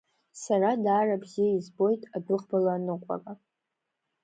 [0.43, 3.33] Сара даара бзиа избоит адәыӷбала аныҟәара.